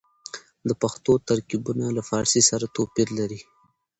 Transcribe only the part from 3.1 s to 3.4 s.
لري.